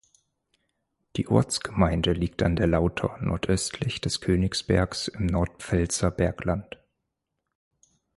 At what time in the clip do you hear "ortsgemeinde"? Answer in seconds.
1.27-2.13